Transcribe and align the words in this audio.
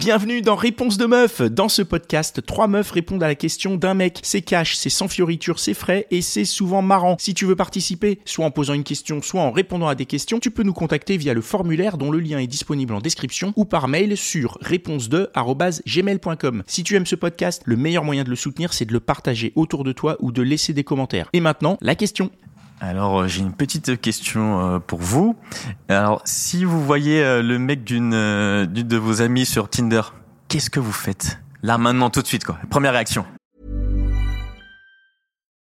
Bienvenue 0.00 0.40
dans 0.40 0.56
Réponse 0.56 0.96
de 0.96 1.04
meuf. 1.04 1.42
Dans 1.42 1.68
ce 1.68 1.82
podcast, 1.82 2.40
trois 2.46 2.68
meufs 2.68 2.90
répondent 2.90 3.22
à 3.22 3.28
la 3.28 3.34
question 3.34 3.76
d'un 3.76 3.92
mec. 3.92 4.18
C'est 4.22 4.40
cash, 4.40 4.74
c'est 4.74 4.88
sans 4.88 5.08
fioriture, 5.08 5.58
c'est 5.58 5.74
frais 5.74 6.06
et 6.10 6.22
c'est 6.22 6.46
souvent 6.46 6.80
marrant. 6.80 7.16
Si 7.18 7.34
tu 7.34 7.44
veux 7.44 7.54
participer, 7.54 8.18
soit 8.24 8.46
en 8.46 8.50
posant 8.50 8.72
une 8.72 8.82
question, 8.82 9.20
soit 9.20 9.42
en 9.42 9.50
répondant 9.50 9.88
à 9.88 9.94
des 9.94 10.06
questions, 10.06 10.40
tu 10.40 10.50
peux 10.50 10.62
nous 10.62 10.72
contacter 10.72 11.18
via 11.18 11.34
le 11.34 11.42
formulaire 11.42 11.98
dont 11.98 12.10
le 12.10 12.18
lien 12.18 12.38
est 12.38 12.46
disponible 12.46 12.94
en 12.94 13.00
description 13.00 13.52
ou 13.56 13.66
par 13.66 13.88
mail 13.88 14.16
sur 14.16 14.56
réponse2@gmail.com. 14.62 16.62
Si 16.66 16.82
tu 16.82 16.96
aimes 16.96 17.04
ce 17.04 17.16
podcast, 17.16 17.60
le 17.66 17.76
meilleur 17.76 18.02
moyen 18.02 18.24
de 18.24 18.30
le 18.30 18.36
soutenir, 18.36 18.72
c'est 18.72 18.86
de 18.86 18.94
le 18.94 19.00
partager 19.00 19.52
autour 19.54 19.84
de 19.84 19.92
toi 19.92 20.16
ou 20.20 20.32
de 20.32 20.40
laisser 20.40 20.72
des 20.72 20.82
commentaires. 20.82 21.28
Et 21.34 21.40
maintenant, 21.40 21.76
la 21.82 21.94
question. 21.94 22.30
Alors, 22.80 23.20
euh, 23.20 23.28
j'ai 23.28 23.40
une 23.40 23.52
petite 23.52 24.00
question 24.00 24.76
euh, 24.76 24.78
pour 24.78 25.00
vous. 25.00 25.36
Alors, 25.88 26.22
si 26.24 26.64
vous 26.64 26.82
voyez 26.82 27.22
euh, 27.22 27.42
le 27.42 27.58
mec 27.58 27.84
d'une 27.84 28.10
de 28.10 28.96
vos 28.96 29.20
amies 29.20 29.44
sur 29.44 29.68
Tinder, 29.68 30.02
qu'est-ce 30.48 30.70
que 30.70 30.80
vous 30.80 30.92
faites? 30.92 31.38
Là, 31.62 31.76
maintenant, 31.76 32.08
tout 32.08 32.22
de 32.22 32.26
suite, 32.26 32.44
quoi. 32.44 32.58
Première 32.70 32.92
réaction. 32.92 33.26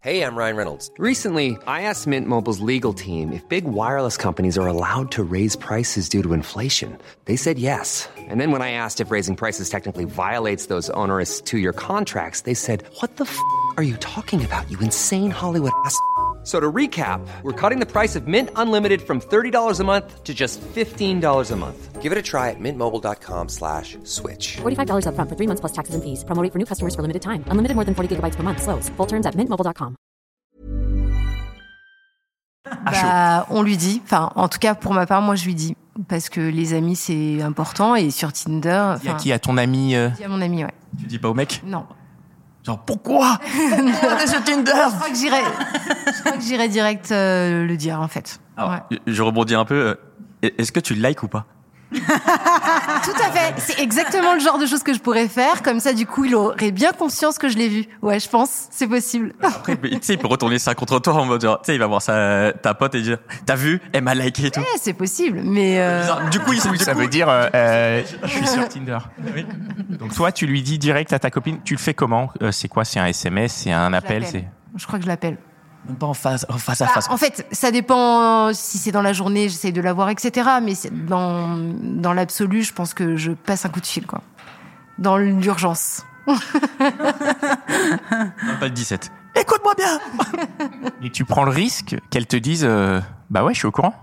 Hey, 0.01 0.23
I'm 0.23 0.37
Ryan 0.37 0.57
Reynolds. 0.57 0.91
Recently, 0.99 1.57
I 1.67 1.83
asked 1.83 2.07
Mint 2.07 2.29
Mobile's 2.29 2.61
legal 2.61 2.93
team 2.93 3.33
if 3.33 3.43
big 3.49 3.65
wireless 3.65 4.17
companies 4.17 4.57
are 4.57 4.69
allowed 4.69 5.11
to 5.13 5.25
raise 5.25 5.57
prices 5.57 6.09
due 6.09 6.23
to 6.23 6.33
inflation. 6.33 6.97
They 7.25 7.37
said 7.37 7.59
yes. 7.59 8.09
And 8.17 8.41
then 8.41 8.53
when 8.53 8.63
I 8.63 8.71
asked 8.71 9.01
if 9.01 9.11
raising 9.11 9.35
prices 9.35 9.69
technically 9.69 10.05
violates 10.05 10.67
those 10.67 10.91
onerous 10.91 11.41
two 11.41 11.59
year 11.59 11.73
contracts, 11.73 12.43
they 12.43 12.55
said, 12.55 12.85
What 13.01 13.17
the 13.17 13.25
f 13.25 13.37
are 13.77 13.83
you 13.83 13.97
talking 13.97 14.45
about, 14.45 14.71
you 14.71 14.79
insane 14.79 15.33
Hollywood 15.33 15.73
ass? 15.85 15.99
F- 16.47 16.49
So 16.49 16.61
to 16.61 16.73
recap, 16.73 17.21
we're 17.43 17.53
cutting 17.53 17.81
the 17.81 17.87
price 17.91 18.15
of 18.15 18.29
Mint 18.29 18.51
Unlimited 18.55 19.03
from 19.03 19.21
$30 19.21 19.81
a 19.81 19.85
month 19.85 20.23
to 20.23 20.33
just 20.33 20.61
$15 20.75 21.51
a 21.51 21.57
month. 21.57 22.01
Give 22.01 22.13
it 22.13 22.19
a 22.19 22.23
try 22.23 22.51
at 22.51 22.61
mintmobile.com 22.61 23.49
slash 23.49 23.99
switch. 24.05 24.59
$45 24.63 25.07
upfront 25.07 25.29
for 25.29 25.35
three 25.37 25.49
months 25.49 25.61
plus 25.61 25.73
taxes 25.73 25.97
and 25.97 26.03
fees. 26.05 26.23
Promo 26.25 26.49
for 26.53 26.59
new 26.59 26.65
customers 26.65 26.95
for 26.95 27.03
limited 27.03 27.21
time. 27.23 27.43
Unlimited 27.51 27.75
more 27.75 27.85
than 27.85 27.95
40 27.97 28.15
gigabytes 28.15 28.37
per 28.37 28.45
month. 28.45 28.63
Slows. 28.63 28.89
Full 28.97 29.07
terms 29.09 29.27
at 29.27 29.35
mintmobile.com. 29.35 29.97
Ah, 32.69 32.91
bah, 32.93 33.47
on 33.51 33.63
lui 33.63 33.77
dit. 33.77 34.01
Enfin, 34.05 34.31
en 34.37 34.49
tout 34.49 34.59
cas, 34.59 34.75
pour 34.77 34.93
ma 34.93 35.07
part, 35.07 35.23
moi, 35.23 35.35
je 35.35 35.45
lui 35.47 35.55
dis. 35.55 35.77
Parce 36.09 36.29
que 36.29 36.41
les 36.41 36.75
amis, 36.75 36.95
c'est 36.97 37.41
important. 37.43 37.95
Et 37.97 38.11
sur 38.11 38.33
Tinder, 38.33 38.95
Y 39.03 39.09
a 39.09 39.15
qui 39.15 39.33
à 39.33 39.39
ton 39.39 39.57
ami 39.57 39.95
euh, 39.97 40.09
dis 40.11 40.25
à 40.25 40.29
mon 40.29 40.43
ami, 40.43 40.63
ouais. 40.65 40.71
Tu 41.01 41.07
dis 41.07 41.19
pas 41.19 41.29
au 41.31 41.35
mec 41.35 41.63
Non. 41.65 41.87
Genre, 42.67 42.79
pourquoi? 42.85 43.39
Pourquoi? 43.41 44.17
T'es 44.17 44.27
sur 44.27 44.43
Tinder 44.43 44.73
Je 44.91 44.97
crois 44.97 45.09
que 45.09 45.15
j'irai, 45.17 45.41
je 46.15 46.21
crois 46.21 46.33
que 46.33 46.43
j'irai 46.43 46.69
direct 46.69 47.13
euh, 47.13 47.65
le 47.65 47.77
dire, 47.77 48.01
en 48.01 48.09
fait. 48.09 48.41
Alors, 48.57 48.71
Ouais. 48.91 48.99
Je 49.07 49.23
rebondis 49.23 49.55
un 49.55 49.65
peu. 49.65 49.97
euh, 50.45 50.51
Est-ce 50.59 50.73
que 50.73 50.81
tu 50.81 50.95
le 50.95 51.07
likes 51.09 51.23
ou 51.23 51.29
pas? 51.29 51.47
Tout 51.93 53.23
à 53.23 53.31
fait. 53.31 53.55
C'est 53.59 53.81
exactement 53.81 54.35
le 54.35 54.41
genre 54.41 54.59
de 54.59 54.67
choses 54.67 54.83
que 54.83 54.93
je 54.93 54.99
pourrais 54.99 55.29
faire. 55.29 55.63
Comme 55.63 55.81
ça, 55.81 55.93
du 55.93 56.07
coup, 56.07 56.25
il 56.25 56.35
aurait 56.35 56.71
bien 56.73 56.93
conscience 56.93 57.39
que 57.39 57.49
je 57.49 57.57
l'ai 57.57 57.69
vu. 57.69 57.85
Ouais, 58.03 58.19
je 58.21 58.29
pense. 58.29 58.67
C'est 58.71 58.87
possible. 58.89 59.33
Après, 59.43 59.77
tu 59.77 59.99
sais, 60.03 60.15
il 60.15 60.19
peut 60.19 60.27
retourner 60.27 60.59
ça 60.59 60.75
contre 60.75 60.99
toi 60.99 61.15
en 61.15 61.25
mode 61.25 61.43
genre, 61.43 61.61
tu 61.61 61.67
sais, 61.67 61.75
il 61.75 61.79
va 61.79 61.87
voir 61.87 62.03
sa, 62.03 62.53
ta 62.53 62.75
pote 62.75 62.95
et 62.95 63.03
dire, 63.03 63.19
t'as 63.45 63.55
vu, 63.57 63.81
elle 63.93 64.03
m'a 64.03 64.15
liké 64.15 64.47
et 64.47 64.51
tout. 64.51 64.61
Ouais, 64.61 64.67
c'est 64.81 64.93
possible. 64.95 65.41
Mais 65.43 65.81
euh, 65.81 66.29
Du 66.31 66.41
coup, 66.41 66.53
il 66.53 66.61
du 66.61 66.79
Ça 66.79 66.93
coup- 66.95 66.99
veut 67.01 67.09
dire 67.09 67.29
euh, 67.29 67.49
euh, 67.55 68.03
je 68.25 68.29
suis 68.29 68.47
sur 68.47 68.69
Tinder. 68.69 68.99
Donc 69.89 70.15
toi, 70.15 70.33
tu 70.33 70.47
lui 70.47 70.63
dis 70.63 70.79
direct 70.79 71.13
à 71.13 71.19
ta 71.19 71.31
copine, 71.31 71.59
tu 71.65 71.75
le 71.75 71.79
fais 71.81 71.95
comment? 71.95 72.31
Euh, 72.43 72.53
C'est 72.53 72.69
quoi? 72.69 72.85
C'est 72.85 72.99
un 73.01 73.07
SMS 73.07 73.53
C'est 73.65 73.73
un 73.73 73.91
je 73.91 73.97
appel? 73.97 74.27
C'est 74.27 74.45
je 74.77 74.87
crois 74.87 74.99
que 74.99 75.05
je 75.05 75.09
l'appelle. 75.09 75.39
Même 75.87 75.97
pas 75.97 76.07
en 76.07 76.15
face, 76.15 76.45
en 76.49 76.59
face 76.59 76.81
à 76.81 76.87
Bah, 76.87 76.93
face. 76.95 77.09
en 77.11 77.17
fait, 77.17 77.47
ça 77.53 77.71
dépend 77.71 78.53
si 78.53 78.79
c'est 78.79 78.93
dans 78.93 79.03
la 79.03 79.13
journée, 79.13 79.49
j'essaye 79.49 79.73
de 79.73 79.81
la 79.81 79.93
voir, 79.93 80.09
etc. 80.11 80.49
Mais 80.63 80.73
dans, 80.91 81.57
dans 81.83 82.13
l'absolu, 82.13 82.63
je 82.63 82.73
pense 82.73 82.93
que 82.95 83.17
je 83.17 83.33
passe 83.33 83.65
un 83.65 83.69
coup 83.69 83.81
de 83.81 83.87
fil, 83.87 84.07
quoi. 84.07 84.21
Dans 84.99 85.17
l'urgence. 85.17 86.05
Même 86.27 86.39
pas 88.61 88.67
le 88.67 88.71
17. 88.71 89.11
Écoute-moi 89.39 89.75
bien 89.77 90.01
Et 91.03 91.11
tu 91.11 91.25
prends 91.25 91.45
le 91.45 91.51
risque 91.51 91.97
qu'elle 92.11 92.27
te 92.27 92.37
dise 92.37 92.65
euh, 92.65 93.01
bah 93.31 93.45
ouais, 93.45 93.53
je 93.53 93.59
suis 93.59 93.67
au 93.69 93.73
courant. 93.73 93.95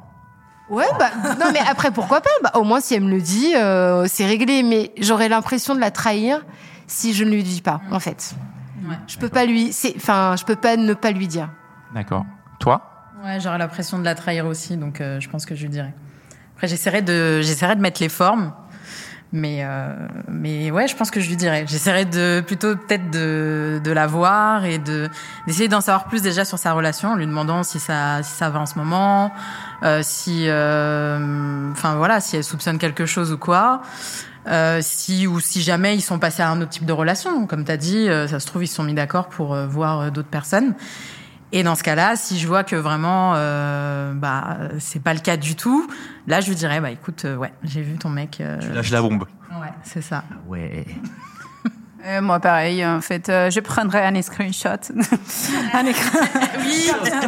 Ouais, 0.69 0.85
bah, 0.97 1.09
non, 1.39 1.47
mais 1.51 1.59
après, 1.59 1.91
pourquoi 1.91 2.21
pas? 2.21 2.29
Bah, 2.43 2.51
Au 2.55 2.63
moins, 2.63 2.79
si 2.79 2.93
elle 2.95 3.03
me 3.03 3.09
le 3.11 3.19
dit, 3.21 3.53
euh, 3.55 4.05
c'est 4.07 4.25
réglé. 4.25 4.63
Mais 4.63 4.91
j'aurais 4.99 5.27
l'impression 5.29 5.75
de 5.75 5.79
la 5.79 5.91
trahir 5.91 6.45
si 6.87 7.13
je 7.13 7.23
ne 7.23 7.31
lui 7.31 7.43
dis 7.43 7.61
pas, 7.61 7.81
en 7.91 7.99
fait. 7.99 8.33
Je 9.07 9.17
peux 9.17 9.29
pas 9.29 9.45
lui, 9.45 9.73
enfin, 9.95 10.35
je 10.37 10.43
peux 10.43 10.55
pas 10.57 10.75
ne 10.77 10.93
pas 10.93 11.11
lui 11.11 11.27
dire. 11.27 11.49
D'accord. 11.93 12.25
Toi? 12.59 12.81
Ouais, 13.23 13.39
j'aurais 13.39 13.57
l'impression 13.57 13.99
de 13.99 14.03
la 14.03 14.15
trahir 14.15 14.45
aussi, 14.45 14.77
donc 14.77 14.99
euh, 14.99 15.19
je 15.19 15.29
pense 15.29 15.45
que 15.45 15.55
je 15.55 15.61
lui 15.61 15.69
dirais. 15.69 15.93
Après, 16.55 16.67
j'essaierai 16.67 17.01
de, 17.01 17.41
j'essaierai 17.41 17.75
de 17.75 17.81
mettre 17.81 18.01
les 18.01 18.09
formes, 18.09 18.53
mais, 19.31 19.61
euh, 19.63 20.07
mais 20.27 20.69
ouais, 20.69 20.87
je 20.87 20.95
pense 20.95 21.09
que 21.09 21.19
je 21.19 21.27
lui 21.27 21.35
dirais. 21.35 21.65
J'essaierai 21.67 22.05
de 22.05 22.43
plutôt 22.45 22.75
peut-être 22.75 23.09
de, 23.09 23.81
de 23.83 23.91
la 23.91 24.05
voir 24.05 24.63
et 24.65 24.77
de 24.77 25.09
d'essayer 25.47 25.67
d'en 25.67 25.81
savoir 25.81 26.05
plus 26.05 26.21
déjà 26.21 26.45
sur 26.45 26.59
sa 26.59 26.73
relation, 26.73 27.09
en 27.09 27.15
lui 27.15 27.25
demandant 27.25 27.63
si 27.63 27.79
ça, 27.79 28.21
si 28.21 28.31
ça 28.31 28.49
va 28.49 28.59
en 28.59 28.65
ce 28.67 28.77
moment, 28.77 29.31
euh, 29.81 30.01
si, 30.03 30.45
euh, 30.47 31.71
enfin 31.71 31.95
voilà, 31.95 32.19
si 32.19 32.37
elle 32.37 32.43
soupçonne 32.43 32.77
quelque 32.77 33.05
chose 33.05 33.31
ou 33.31 33.37
quoi. 33.37 33.81
Si 34.81 35.25
ou 35.25 35.39
si 35.39 35.61
jamais 35.61 35.95
ils 35.95 36.01
sont 36.01 36.19
passés 36.19 36.43
à 36.43 36.49
un 36.49 36.61
autre 36.61 36.71
type 36.71 36.85
de 36.85 36.93
relation, 36.93 37.47
comme 37.47 37.63
tu 37.63 37.71
as 37.71 37.77
dit, 37.77 38.07
ça 38.27 38.39
se 38.39 38.45
trouve 38.45 38.63
ils 38.63 38.67
se 38.67 38.75
sont 38.75 38.83
mis 38.83 38.93
d'accord 38.93 39.29
pour 39.29 39.55
voir 39.55 40.11
d'autres 40.11 40.27
personnes. 40.27 40.75
Et 41.55 41.61
dans 41.61 41.75
ce 41.75 41.83
cas-là, 41.83 42.15
si 42.15 42.39
je 42.39 42.47
vois 42.47 42.63
que 42.63 42.75
vraiment, 42.75 43.33
euh, 43.35 44.11
bah, 44.15 44.57
c'est 44.79 45.01
pas 45.01 45.13
le 45.13 45.19
cas 45.19 45.37
du 45.37 45.55
tout, 45.55 45.87
là, 46.27 46.41
je 46.41 46.49
lui 46.49 46.55
dirais, 46.55 46.81
bah, 46.81 46.89
écoute, 46.89 47.25
euh, 47.25 47.35
ouais, 47.35 47.53
j'ai 47.63 47.81
vu 47.83 47.95
ton 47.99 48.09
mec. 48.09 48.39
euh, 48.41 48.57
Tu 48.59 48.69
lâches 48.73 48.89
la 48.89 49.01
bombe. 49.03 49.25
ouais, 49.61 49.67
c'est 49.83 50.01
ça. 50.01 50.23
Ouais. 50.47 50.85
Euh, 52.05 52.19
moi, 52.21 52.41
pareil. 52.41 52.85
En 52.85 52.99
fait, 52.99 53.29
euh, 53.29 53.49
je 53.49 53.61
prendrais 53.61 54.05
un 54.05 54.21
screenshot. 54.21 54.67
un 55.73 55.85
écran. 55.85 56.19
Oui, 56.59 56.91
c'est 57.05 57.25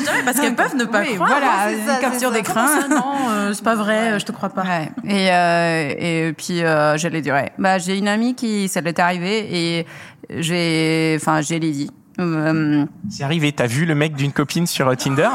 vrai 0.00 0.22
parce 0.24 0.40
qu'elles 0.40 0.54
peuvent 0.54 0.74
ne 0.74 0.86
pas 0.86 1.02
Oui, 1.02 1.16
croire. 1.16 1.28
voilà, 1.28 1.64
hein, 1.66 1.72
une 1.78 1.86
ça, 1.86 1.96
capture 2.00 2.30
d'écran. 2.32 2.64
Non, 2.88 3.12
euh, 3.28 3.52
c'est 3.52 3.62
pas 3.62 3.74
vrai, 3.74 4.12
euh, 4.12 4.18
je 4.18 4.24
te 4.24 4.32
crois 4.32 4.48
pas. 4.48 4.62
Ouais. 4.62 4.90
Et, 5.04 5.30
euh, 5.30 5.94
et 6.28 6.32
puis, 6.32 6.62
euh, 6.64 6.96
je 6.96 7.08
lui 7.08 7.20
dirais. 7.20 7.52
Bah, 7.58 7.76
j'ai 7.76 7.98
une 7.98 8.08
amie 8.08 8.34
qui, 8.34 8.68
ça 8.68 8.80
l'est 8.80 8.98
arrivé 8.98 9.48
et 9.80 9.86
j'ai, 10.30 11.18
enfin, 11.20 11.42
j'ai 11.42 11.58
lui 11.60 11.72
dit. 11.72 11.90
Euh, 12.18 12.86
C'est 13.10 13.24
arrivé, 13.24 13.52
t'as 13.52 13.66
vu 13.66 13.84
le 13.84 13.94
mec 13.94 14.14
d'une 14.14 14.32
copine 14.32 14.66
sur 14.66 14.88
euh, 14.88 14.94
Tinder? 14.94 15.28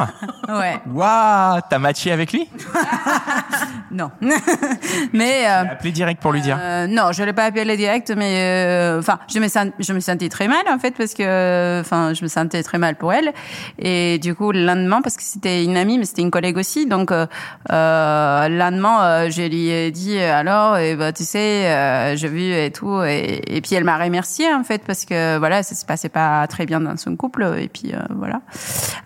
Ouais. 0.49 0.81
Waouh, 0.91 1.59
t'as 1.69 1.79
matché 1.79 2.11
avec 2.11 2.33
lui? 2.33 2.47
Non. 3.91 4.09
mais, 5.13 5.45
euh, 5.45 5.71
Appelé 5.71 5.91
direct 5.91 6.21
pour 6.21 6.31
lui 6.31 6.41
dire. 6.41 6.57
Euh, 6.59 6.87
non, 6.87 7.11
je 7.11 7.23
l'ai 7.23 7.33
pas 7.33 7.45
appelé 7.45 7.75
direct, 7.75 8.13
mais 8.15 8.35
euh, 8.37 8.99
enfin, 8.99 9.19
je 9.31 9.39
me 9.39 9.47
sens, 9.47 9.67
je 9.79 9.93
me 9.93 9.99
sentais 9.99 10.29
très 10.29 10.47
mal 10.47 10.63
en 10.69 10.79
fait 10.79 10.91
parce 10.95 11.13
que, 11.13 11.81
enfin, 11.81 12.13
je 12.13 12.23
me 12.23 12.27
sentais 12.27 12.63
très 12.63 12.77
mal 12.77 12.95
pour 12.95 13.11
elle. 13.13 13.33
Et 13.79 14.17
du 14.19 14.33
coup, 14.33 14.51
le 14.51 14.65
lendemain, 14.65 15.01
parce 15.01 15.17
que 15.17 15.23
c'était 15.23 15.63
une 15.63 15.77
amie, 15.77 15.97
mais 15.97 16.05
c'était 16.05 16.21
une 16.21 16.31
collègue 16.31 16.57
aussi, 16.57 16.85
donc 16.85 17.11
euh, 17.11 17.25
euh, 17.71 18.47
le 18.47 18.57
lendemain, 18.57 19.03
euh, 19.03 19.29
je 19.29 19.41
lui 19.41 19.69
ai 19.69 19.91
dit 19.91 20.17
alors, 20.19 20.77
et 20.77 20.95
bah, 20.95 21.11
tu 21.11 21.23
sais, 21.23 21.67
euh, 21.67 22.15
j'ai 22.15 22.29
vu 22.29 22.53
et 22.53 22.71
tout, 22.71 23.01
et, 23.03 23.41
et 23.47 23.61
puis 23.61 23.75
elle 23.75 23.83
m'a 23.83 23.97
remercié 23.97 24.53
en 24.53 24.63
fait 24.63 24.83
parce 24.85 25.05
que 25.05 25.37
voilà, 25.37 25.63
ça 25.63 25.75
se 25.75 25.85
passait 25.85 26.09
pas 26.09 26.47
très 26.47 26.65
bien 26.65 26.79
dans 26.79 26.95
son 26.97 27.15
couple, 27.15 27.55
et 27.59 27.67
puis 27.67 27.93
euh, 27.93 27.99
voilà. 28.15 28.41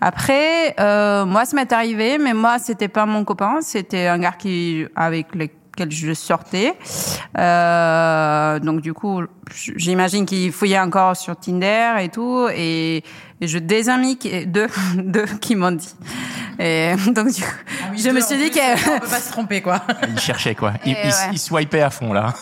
Après, 0.00 0.74
euh, 0.78 1.24
moi, 1.24 1.44
ça 1.44 1.56
m'est 1.56 1.72
arrivé, 1.72 2.18
mais 2.18 2.34
moi, 2.34 2.58
c'était 2.58 2.88
pas 2.88 3.06
mon 3.06 3.24
copain, 3.24 3.58
c'était 3.60 4.06
un 4.06 4.18
gars 4.18 4.34
qui 4.38 4.75
avec 4.96 5.34
lequel 5.34 5.90
je 5.90 6.12
sortais. 6.14 6.74
Euh, 7.38 8.58
donc 8.60 8.80
du 8.80 8.92
coup, 8.94 9.22
j'imagine 9.76 10.24
qu'il 10.26 10.52
fouillait 10.52 10.78
encore 10.78 11.16
sur 11.16 11.36
Tinder 11.38 11.94
et 12.00 12.08
tout, 12.08 12.48
et, 12.54 13.02
et 13.40 13.46
je 13.48 13.58
des 13.58 13.88
amis 13.88 14.16
qui, 14.16 14.46
deux, 14.46 14.68
deux 14.96 15.26
qui 15.40 15.54
m'ont 15.54 15.72
dit. 15.72 15.94
Et 16.58 16.94
donc 17.08 17.32
du 17.34 17.42
coup, 17.42 17.48
je 17.96 18.08
me 18.10 18.20
suis 18.20 18.36
dit 18.38 18.50
que 18.50 18.90
On 18.96 19.00
peut 19.00 19.06
pas 19.06 19.20
se 19.20 19.30
tromper, 19.30 19.60
quoi. 19.60 19.82
Il 20.08 20.18
cherchait 20.18 20.54
quoi. 20.54 20.72
Il- 20.86 20.94
ouais. 20.94 21.10
il 21.32 21.38
swipait 21.38 21.82
à 21.82 21.90
fond 21.90 22.12
là. 22.12 22.32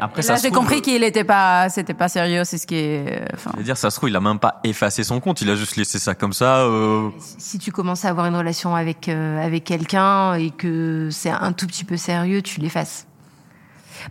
Après, 0.00 0.22
là 0.22 0.36
j'ai 0.36 0.50
trouve, 0.50 0.60
compris 0.60 0.82
qu'il 0.82 1.02
était 1.02 1.24
pas, 1.24 1.68
c'était 1.68 1.94
pas 1.94 2.08
sérieux, 2.08 2.44
c'est 2.44 2.58
ce 2.58 2.66
qui 2.66 2.76
est. 2.76 3.24
Enfin, 3.34 3.50
Je 3.54 3.58
veux 3.58 3.64
dire, 3.64 3.76
ça 3.76 3.90
se 3.90 3.96
trouve, 3.96 4.08
il 4.08 4.16
a 4.16 4.20
même 4.20 4.38
pas 4.38 4.60
effacé 4.64 5.02
son 5.02 5.20
compte, 5.20 5.40
il 5.40 5.50
a 5.50 5.56
juste 5.56 5.76
laissé 5.76 5.98
ça 5.98 6.14
comme 6.14 6.32
ça. 6.32 6.58
Euh... 6.60 7.10
Si 7.18 7.58
tu 7.58 7.72
commences 7.72 8.04
à 8.04 8.08
avoir 8.10 8.26
une 8.26 8.36
relation 8.36 8.74
avec 8.74 9.08
euh, 9.08 9.44
avec 9.44 9.64
quelqu'un 9.64 10.34
et 10.34 10.50
que 10.50 11.08
c'est 11.10 11.30
un 11.30 11.52
tout 11.52 11.66
petit 11.66 11.84
peu 11.84 11.96
sérieux, 11.96 12.42
tu 12.42 12.60
l'effaces. 12.60 13.06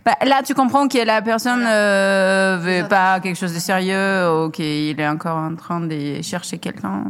Bah, 0.04 0.16
là, 0.24 0.42
tu 0.42 0.54
comprends 0.54 0.88
que 0.88 1.04
la 1.04 1.22
personne 1.22 1.64
euh, 1.66 2.58
veut 2.60 2.88
pas 2.88 3.20
quelque 3.20 3.36
chose 3.38 3.54
de 3.54 3.58
sérieux 3.58 4.30
ou 4.30 4.50
qu'il 4.50 4.98
est 4.98 5.08
encore 5.08 5.36
en 5.36 5.54
train 5.54 5.80
de 5.80 6.22
chercher 6.22 6.58
quelqu'un. 6.58 7.04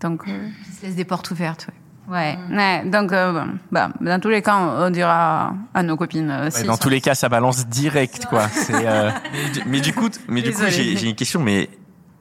Donc, 0.00 0.28
euh, 0.28 0.48
Il 0.68 0.74
se 0.74 0.86
laisse 0.86 0.96
des 0.96 1.04
portes 1.04 1.30
ouvertes. 1.30 1.66
Ouais. 1.68 1.77
Ouais. 2.10 2.38
ouais. 2.50 2.82
Donc, 2.86 3.12
euh, 3.12 3.44
bah, 3.72 3.90
dans 4.00 4.20
tous 4.20 4.28
les 4.28 4.42
cas, 4.42 4.56
on 4.56 4.90
dira 4.90 5.52
à 5.74 5.82
nos 5.82 5.96
copines. 5.96 6.30
euh, 6.30 6.44
Ouais, 6.44 6.50
si 6.50 6.64
dans 6.64 6.76
tous 6.76 6.88
les 6.88 7.00
cas, 7.00 7.14
ça 7.14 7.28
balance 7.28 7.66
direct 7.66 8.26
quoi. 8.26 8.48
C'est 8.48 8.74
euh, 8.86 9.10
Mais, 9.32 9.50
du- 9.50 9.62
mais 9.66 9.80
du 9.80 9.92
coup, 9.92 10.08
mais 10.28 10.42
du 10.42 10.52
coup, 10.52 10.62
j'ai 10.68 10.96
j'ai 10.96 11.08
une 11.08 11.16
question, 11.16 11.40
mais 11.40 11.68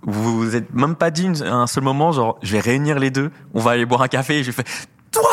vous 0.04 0.38
vous 0.38 0.56
êtes 0.56 0.74
même 0.74 0.96
pas 0.96 1.10
dit 1.12 1.24
une- 1.24 1.44
un 1.44 1.68
seul 1.68 1.84
moment, 1.84 2.12
genre, 2.12 2.38
je 2.42 2.52
vais 2.54 2.60
réunir 2.60 3.00
les 3.00 3.12
deux, 3.12 3.32
on 3.54 3.60
va 3.60 3.72
aller 3.72 3.86
boire 3.86 4.02
un 4.02 4.08
café, 4.08 4.40
et 4.40 4.44
je 4.44 4.52
fais, 4.52 4.64
toi, 5.12 5.24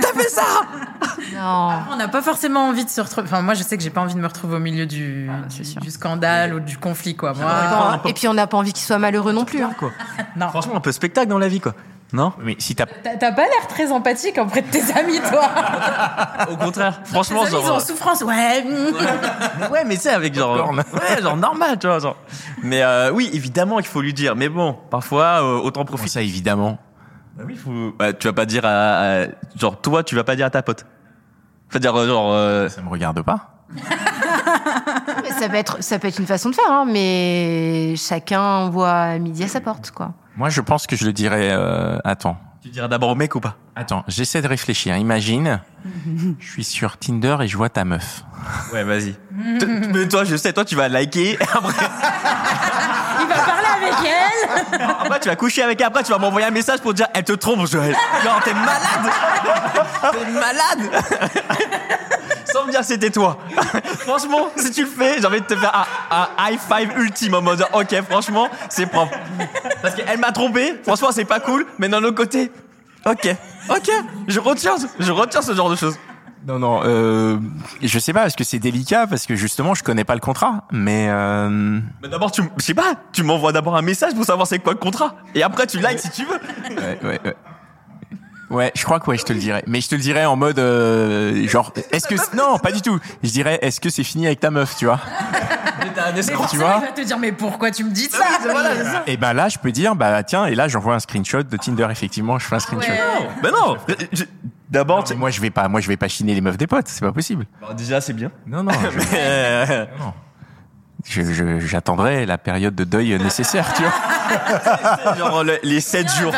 t'as 0.00 0.12
fait 0.12 0.28
ça 0.28 0.42
Non. 1.34 1.70
On 1.92 1.96
n'a 1.96 2.08
pas 2.08 2.20
forcément 2.20 2.68
envie 2.68 2.84
de 2.84 2.90
se 2.90 3.00
retrouver. 3.00 3.26
Enfin, 3.26 3.40
moi, 3.40 3.54
je 3.54 3.62
sais 3.62 3.76
que 3.78 3.82
j'ai 3.82 3.88
pas 3.90 4.02
envie 4.02 4.14
de 4.14 4.20
me 4.20 4.26
retrouver 4.26 4.56
au 4.56 4.60
milieu 4.60 4.84
du, 4.84 5.30
du, 5.48 5.74
du 5.80 5.90
scandale 5.90 6.52
ou 6.54 6.60
du 6.60 6.76
conflit, 6.76 7.16
quoi. 7.16 7.32
Moi, 7.32 8.00
et 8.04 8.12
puis 8.12 8.28
on 8.28 8.34
n'a 8.34 8.46
pas 8.46 8.58
envie 8.58 8.72
qu'il 8.74 8.84
soit 8.84 8.98
malheureux 8.98 9.32
non 9.32 9.44
plus. 9.46 9.62
hein. 9.62 9.70
Quoi. 9.78 9.90
non. 10.36 10.48
Franchement, 10.48 10.76
un 10.76 10.80
peu 10.80 10.92
spectacle 10.92 11.28
dans 11.28 11.38
la 11.38 11.48
vie, 11.48 11.60
quoi. 11.60 11.74
Non 12.12 12.32
Mais 12.42 12.56
si 12.58 12.74
t'as 12.74 12.86
T'as 12.86 13.16
t'as 13.16 13.32
pas 13.32 13.42
l'air 13.42 13.66
très 13.68 13.92
empathique 13.92 14.36
auprès 14.38 14.62
de 14.62 14.66
tes 14.68 14.82
amis, 14.98 15.20
toi. 15.30 15.42
Au 16.50 16.56
contraire, 16.56 17.00
franchement, 17.04 17.42
tes 17.44 17.48
amis, 17.48 17.56
ils 17.56 17.60
sont 17.60 17.66
genre. 17.68 17.76
en 17.76 17.80
souffrance. 17.80 18.22
Ouais. 18.22 18.64
ouais, 19.70 19.84
mais 19.84 19.96
c'est 19.96 20.10
avec 20.10 20.34
genre. 20.34 20.72
Ouais, 20.74 21.22
genre 21.22 21.36
normal, 21.36 21.78
tu 21.78 21.86
vois. 21.86 21.98
Genre. 22.00 22.16
Mais 22.62 22.82
euh, 22.82 23.12
oui, 23.12 23.30
évidemment 23.32 23.76
qu'il 23.76 23.86
faut 23.86 24.00
lui 24.00 24.12
dire. 24.14 24.34
Mais 24.34 24.48
bon, 24.48 24.76
parfois, 24.90 25.42
euh, 25.42 25.58
autant 25.60 25.84
profiter. 25.84 26.10
ça, 26.10 26.22
évidemment 26.22 26.78
Bah 27.36 27.44
oui, 27.46 27.56
faut... 27.56 27.92
bah, 27.98 28.12
tu 28.12 28.26
vas 28.26 28.32
pas 28.32 28.46
dire 28.46 28.64
à, 28.64 29.20
à- 29.22 29.26
Genre, 29.56 29.80
toi, 29.80 30.02
tu 30.02 30.16
vas 30.16 30.24
pas 30.24 30.34
dire 30.36 30.46
à 30.46 30.50
ta 30.50 30.62
pote. 30.62 30.84
Faut 31.68 31.78
dire, 31.78 31.94
euh, 31.96 32.06
genre. 32.08 32.32
euh, 32.32 32.68
Ça 32.68 32.82
me 32.82 32.88
regarde 32.88 33.22
pas. 33.22 33.54
Ça 35.38 35.48
peut 35.48 35.54
être, 35.56 35.82
ça 35.82 35.98
peut 36.00 36.08
être 36.08 36.18
une 36.18 36.26
façon 36.26 36.50
de 36.50 36.54
faire, 36.56 36.70
hein, 36.70 36.84
mais 36.86 37.94
chacun 37.96 38.68
voit 38.68 39.18
midi 39.18 39.44
à 39.44 39.48
sa 39.48 39.60
porte, 39.60 39.90
quoi. 39.92 40.12
Moi, 40.40 40.48
je 40.48 40.62
pense 40.62 40.86
que 40.86 40.96
je 40.96 41.04
le 41.04 41.12
dirais. 41.12 41.50
euh, 41.50 41.98
Attends. 42.02 42.38
Tu 42.62 42.70
diras 42.70 42.88
d'abord 42.88 43.10
au 43.10 43.14
mec 43.14 43.34
ou 43.34 43.40
pas? 43.40 43.56
Attends, 43.76 44.04
j'essaie 44.08 44.40
de 44.40 44.48
réfléchir. 44.48 44.96
Imagine, 44.96 45.60
je 46.38 46.50
suis 46.50 46.64
sur 46.64 46.96
Tinder 46.96 47.36
et 47.42 47.46
je 47.46 47.58
vois 47.58 47.68
ta 47.68 47.84
meuf. 47.84 48.24
Ouais, 48.72 48.82
vas-y. 48.82 49.16
Mais 49.92 50.08
toi, 50.08 50.24
je 50.24 50.36
sais, 50.36 50.54
toi, 50.54 50.64
tu 50.64 50.76
vas 50.76 50.88
liker. 50.88 51.36
Après, 51.54 51.74
Il 53.20 53.26
va 53.28 53.34
parler 53.34 53.68
avec 53.82 53.94
elle. 54.06 54.80
après, 54.80 55.20
tu 55.20 55.28
vas 55.28 55.36
coucher 55.36 55.62
avec 55.62 55.78
elle. 55.78 55.88
Après, 55.88 56.02
tu 56.04 56.10
vas 56.10 56.16
m'envoyer 56.18 56.46
un 56.46 56.50
message 56.52 56.80
pour 56.80 56.94
dire, 56.94 57.06
elle 57.12 57.24
te 57.24 57.32
trompe. 57.32 57.66
Je... 57.66 57.76
Genre, 57.76 58.40
t'es 58.42 58.54
malade. 58.54 59.12
T'es 60.10 60.30
malade. 60.30 61.04
Sans 62.60 62.66
me 62.66 62.70
dire 62.72 62.80
que 62.80 62.86
c'était 62.86 63.10
toi. 63.10 63.38
franchement, 64.00 64.50
si 64.56 64.70
tu 64.70 64.82
le 64.82 64.88
fais, 64.88 65.18
j'ai 65.18 65.26
envie 65.26 65.40
de 65.40 65.46
te 65.46 65.56
faire 65.56 65.86
un, 66.10 66.16
un 66.22 66.50
high 66.50 66.58
five 66.58 66.92
ultime 66.98 67.34
en 67.34 67.42
mode, 67.42 67.64
ok, 67.72 68.02
franchement, 68.02 68.48
c'est 68.68 68.86
propre. 68.86 69.16
Parce 69.80 69.94
qu'elle 69.94 70.18
m'a 70.18 70.30
trompé. 70.32 70.74
Franchement, 70.82 71.08
c'est 71.10 71.24
pas 71.24 71.40
cool. 71.40 71.66
Mais 71.78 71.88
d'un 71.88 72.02
autre 72.04 72.16
côté, 72.16 72.52
ok, 73.06 73.34
ok, 73.70 73.90
je 74.28 74.40
retiens, 74.40 74.74
je 74.98 75.10
retiens 75.10 75.40
ce 75.40 75.54
genre 75.54 75.70
de 75.70 75.76
choses. 75.76 75.96
Non, 76.46 76.58
non. 76.58 76.82
Euh, 76.84 77.38
je 77.82 77.98
sais 77.98 78.12
pas 78.12 78.20
parce 78.20 78.36
que 78.36 78.44
c'est 78.44 78.58
délicat 78.58 79.06
parce 79.06 79.26
que 79.26 79.36
justement, 79.36 79.74
je 79.74 79.82
connais 79.82 80.04
pas 80.04 80.14
le 80.14 80.20
contrat. 80.20 80.64
Mais 80.70 81.08
euh, 81.10 81.48
Mais 82.02 82.08
d'abord, 82.08 82.30
tu, 82.30 82.42
je 82.58 82.62
sais 82.62 82.74
pas, 82.74 82.94
tu 83.12 83.22
m'envoies 83.22 83.52
d'abord 83.52 83.76
un 83.76 83.82
message 83.82 84.14
pour 84.14 84.24
savoir 84.24 84.46
c'est 84.46 84.58
quoi 84.58 84.72
le 84.72 84.78
contrat. 84.78 85.16
Et 85.34 85.42
après, 85.42 85.66
tu 85.66 85.78
likes 85.78 85.98
si 85.98 86.10
tu 86.10 86.24
veux. 86.24 86.76
ouais, 86.76 86.98
ouais, 87.02 87.20
ouais. 87.24 87.36
Ouais, 88.50 88.72
je 88.74 88.84
crois 88.84 88.98
que 89.00 89.08
ouais, 89.08 89.16
je 89.16 89.24
te 89.24 89.32
le 89.32 89.38
dirais. 89.38 89.62
Mais 89.66 89.80
je 89.80 89.88
te 89.88 89.94
le 89.94 90.00
dirais 90.00 90.24
en 90.24 90.34
mode 90.36 90.58
euh, 90.58 91.46
genre, 91.48 91.72
est-ce 91.92 92.08
que 92.08 92.16
non, 92.36 92.58
pas 92.58 92.72
du 92.72 92.82
tout. 92.82 92.98
Je 93.22 93.30
dirais, 93.30 93.58
est-ce 93.62 93.80
que 93.80 93.88
c'est 93.90 94.02
fini 94.04 94.26
avec 94.26 94.40
ta 94.40 94.50
meuf, 94.50 94.76
tu 94.76 94.86
vois? 94.86 95.00
Mais 95.78 95.86
t'as 95.94 96.10
un 96.12 96.16
escroc. 96.16 96.42
forcément, 96.42 96.64
vois 96.66 96.78
il 96.82 96.86
va 96.86 96.92
te 96.92 97.00
dire, 97.02 97.18
mais 97.18 97.32
pourquoi 97.32 97.70
tu 97.70 97.84
me 97.84 97.90
dis 97.90 98.08
ça? 98.10 98.24
Et 99.06 99.16
ben 99.16 99.32
là, 99.32 99.48
je 99.48 99.58
peux 99.58 99.72
dire, 99.72 99.94
bah 99.94 100.22
tiens, 100.24 100.46
et 100.46 100.54
là, 100.54 100.68
j'envoie 100.68 100.94
un 100.94 100.98
screenshot 101.00 101.42
de 101.44 101.56
Tinder. 101.56 101.86
Effectivement, 101.90 102.38
je 102.38 102.46
fais 102.46 102.56
un 102.56 102.60
screenshot. 102.60 102.90
Ouais. 102.90 103.28
Ben 103.42 103.50
non. 103.52 103.76
je- 104.12 104.24
D'abord, 104.68 105.02
tu... 105.04 105.14
Mais 105.14 105.18
moi, 105.18 105.30
je 105.30 105.40
vais 105.40 105.50
pas, 105.50 105.66
moi, 105.68 105.80
je 105.80 105.88
vais 105.88 105.96
pas 105.96 106.06
chiner 106.08 106.32
les 106.34 106.40
meufs 106.40 106.56
des 106.56 106.66
potes. 106.68 106.86
C'est 106.86 107.00
pas 107.00 107.10
possible. 107.12 107.46
Bon, 107.60 107.74
déjà, 107.74 108.00
c'est 108.00 108.12
bien. 108.12 108.30
Non, 108.46 108.62
non. 108.62 108.70
je- 108.72 109.06
Euh, 109.16 109.86
non. 109.98 110.12
Je- 111.04 111.22
je- 111.32 111.58
J'attendrai 111.60 112.26
la 112.26 112.36
période 112.38 112.74
de 112.74 112.84
deuil 112.84 113.18
nécessaire, 113.18 113.72
tu 113.74 113.82
vois. 113.82 115.14
Genre 115.16 115.44
le- 115.44 115.58
les 115.62 115.80
7 115.80 116.08
jours. 116.12 116.32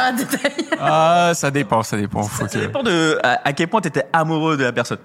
Ah, 0.81 1.32
ça 1.35 1.50
dépend, 1.50 1.82
ça 1.82 1.97
dépend. 1.97 2.23
Faut 2.23 2.47
Ça 2.47 2.59
que... 2.59 2.64
dépend 2.64 2.82
de 2.82 3.19
à, 3.23 3.41
à 3.44 3.53
quel 3.53 3.69
point 3.69 3.81
t'étais 3.81 4.06
amoureux 4.12 4.56
de 4.56 4.64
la 4.64 4.73
personne. 4.73 4.99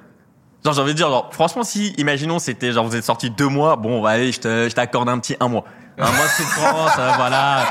Genre, 0.66 0.74
j'ai 0.74 0.82
envie 0.82 0.92
de 0.94 0.98
dire, 0.98 1.08
genre, 1.08 1.30
franchement, 1.32 1.64
si, 1.64 1.94
imaginons, 1.98 2.40
c'était, 2.40 2.72
genre, 2.72 2.86
vous 2.86 2.96
êtes 2.96 3.04
sortis 3.04 3.30
deux 3.30 3.48
mois, 3.48 3.76
bon, 3.76 4.02
bah, 4.02 4.10
allez, 4.12 4.32
je 4.32 4.70
t'accorde 4.74 5.08
un 5.08 5.20
petit 5.20 5.36
un 5.40 5.48
mois. 5.48 5.64
Un 6.00 6.12
mois 6.12 6.26
de 6.26 6.30
souffrance, 6.30 6.92
euh, 7.00 7.12
voilà. 7.16 7.64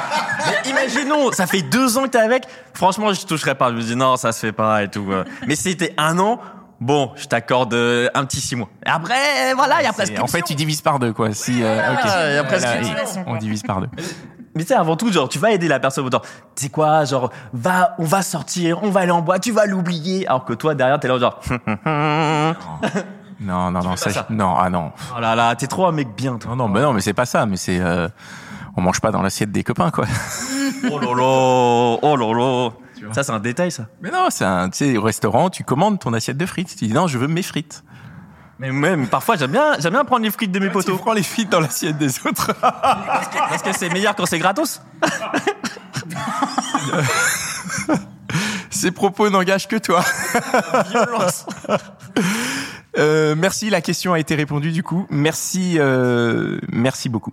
Mais 0.47 0.71
imaginons, 0.71 1.31
ça 1.33 1.47
fait 1.47 1.63
deux 1.63 1.97
ans 1.99 2.05
que 2.05 2.09
t'es 2.09 2.19
avec, 2.19 2.45
franchement, 2.75 3.13
je 3.13 3.25
toucherais 3.27 3.55
pas. 3.55 3.71
Je 3.71 3.75
me 3.77 3.83
dis, 3.83 3.95
non, 3.97 4.17
ça 4.17 4.33
se 4.33 4.41
fait 4.41 4.53
pas 4.53 4.83
et 4.83 4.89
tout. 4.89 5.07
euh. 5.11 5.25
Mais 5.47 5.55
si 5.57 5.71
c'était 5.71 5.95
un 5.97 6.19
an, 6.19 6.41
bon, 6.81 7.11
je 7.17 7.27
t'accorde 7.27 7.75
euh, 7.75 8.09
un 8.15 8.25
petit 8.25 8.41
six 8.41 8.57
mois. 8.57 8.69
Après, 8.85 9.55
voilà, 9.55 9.81
il 9.81 9.85
y 9.85 9.87
a 9.87 9.91
C'est- 9.91 9.95
presque. 9.95 10.21
En 10.23 10.27
fait, 10.27 10.43
tu 10.43 10.55
divises 10.55 10.81
par 10.83 10.99
deux, 10.99 11.13
quoi. 11.13 11.33
Si, 11.33 11.63
euh, 11.63 11.93
ok. 11.93 11.99
Ah, 12.03 12.29
il 12.29 12.35
y 12.35 12.39
a 12.39 13.25
on 13.27 13.37
divise 13.37 13.63
par 13.63 13.81
deux. 13.81 13.89
Mais 14.55 14.63
tu 14.63 14.69
sais, 14.69 14.75
avant 14.75 14.97
tout, 14.97 15.13
genre, 15.13 15.29
tu 15.29 15.39
vas 15.39 15.51
aider 15.53 15.69
la 15.69 15.79
personne 15.81 16.07
autant. 16.07 16.23
Tu 16.55 16.65
sais 16.65 16.69
quoi, 16.71 17.05
genre, 17.05 17.31
va, 17.53 17.95
on 17.99 18.05
va 18.05 18.23
sortir, 18.23 18.83
on 18.83 18.91
va 18.91 19.01
aller 19.01 19.11
en 19.11 19.21
boîte, 19.21 19.43
tu 19.43 19.53
vas 19.53 19.67
l'oublier. 19.67 20.27
Alors 20.27 20.47
que 20.47 20.55
toi, 20.55 20.75
derrière, 20.75 20.99
t'es 20.99 21.09
là, 21.09 21.19
genre, 21.19 21.41
Non, 23.39 23.71
non, 23.71 23.83
non, 23.83 23.97
ça, 23.97 24.27
non, 24.31 24.57
ah 24.59 24.71
non. 24.71 24.93
oh 25.15 25.21
là 25.21 25.35
là, 25.35 25.55
t'es 25.57 25.67
trop 25.67 25.87
un 25.87 25.93
mec 25.93 26.09
bien, 26.17 26.39
toi. 26.39 26.53
Non, 26.53 26.57
non, 26.57 26.69
mais 26.69 26.81
non, 26.81 26.95
mais 26.95 27.03
c'est 27.03 27.13
pas 27.13 27.27
ça, 27.27 27.45
mais 27.45 27.59
c'est, 27.59 27.79
euh, 27.79 28.09
on 28.79 28.81
mange 28.81 29.01
pas 29.03 29.11
dans 29.11 29.21
l'assiette 29.21 29.53
des 29.53 29.63
copains, 29.63 29.91
quoi. 29.91 30.07
Oh 30.91 30.99
là, 30.99 31.07
oh 32.03 32.77
Ça, 33.13 33.23
c'est 33.23 33.33
un 33.33 33.41
détail, 33.41 33.71
ça. 33.71 33.87
Mais 34.01 34.11
non, 34.11 34.29
c'est 34.31 34.45
un, 34.45 34.69
tu 34.71 34.79
sais, 34.79 34.97
au 34.97 35.03
restaurant, 35.03 35.51
tu 35.51 35.65
commandes 35.65 35.99
ton 35.99 36.13
assiette 36.13 36.37
de 36.37 36.47
frites. 36.47 36.75
Tu 36.77 36.87
dis 36.87 36.93
non, 36.93 37.07
je 37.07 37.19
veux 37.19 37.29
mes 37.29 37.43
frites. 37.43 37.85
Mais 38.59 38.73
même, 38.73 39.07
parfois, 39.09 39.37
j'aime 39.37 39.51
bien, 39.53 39.75
j'aime 39.79 39.93
bien 39.93 40.05
prendre 40.05 40.25
les 40.25 40.31
frites 40.31 40.51
de 40.51 40.59
mes 40.59 40.67
Tu 40.69 40.73
potos. 40.73 40.97
prends 40.99 41.13
les 41.13 41.23
frites 41.23 41.51
dans 41.51 41.61
l'assiette 41.61 41.99
des 41.99 42.27
autres. 42.27 42.53
Parce 42.61 43.63
que 43.63 43.73
c'est 43.77 43.91
meilleur 43.91 44.15
quand 44.17 44.25
c'est 44.27 44.39
gratos. 44.39 44.81
Ces 48.71 48.91
propos 48.93 49.31
n'engagent 49.31 49.69
que 49.69 49.77
toi. 49.77 50.05
Violence. 50.91 51.47
Euh, 52.99 53.35
merci, 53.37 53.71
la 53.71 53.81
question 53.81 54.13
a 54.13 54.19
été 54.19 54.35
répondue 54.35 54.73
du 54.73 54.83
coup. 54.83 55.07
Merci, 55.11 55.77
euh, 55.79 56.59
merci 56.71 57.09
beaucoup. 57.09 57.33